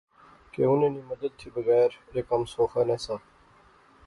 [0.51, 3.15] کہ انیں نی مدد تھی بغیر ایہہ کم سوخا نہسا